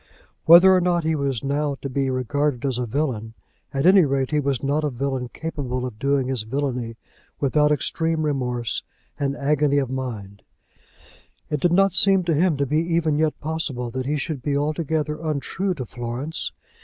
[0.45, 3.35] Whether or no he was now to be regarded as a villain,
[3.71, 6.95] at any rate he was not a villain capable of doing his villany
[7.39, 8.81] without extreme remorse
[9.19, 10.41] and agony of mind.
[11.51, 14.57] It did not seem to him to be even yet possible that he should be
[14.57, 16.51] altogether untrue to Florence.